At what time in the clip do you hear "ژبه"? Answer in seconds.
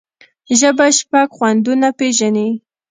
0.59-0.87